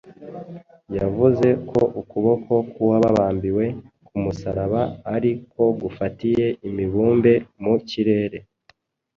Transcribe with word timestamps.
Yavuze 0.97 1.47
ko 1.69 1.79
ukuboko 2.01 2.53
k’uwababambiwe 2.71 3.65
ku 4.05 4.15
musaraba 4.23 4.81
ari 5.15 5.31
ko 5.51 5.63
gufatiye 5.81 6.45
imibumbe 6.67 7.33
mu 7.63 7.75
kirere 7.89 8.39